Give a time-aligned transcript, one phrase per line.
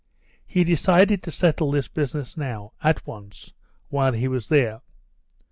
[0.47, 3.53] He decided to settle this business now, at once,
[3.89, 4.81] while he was there.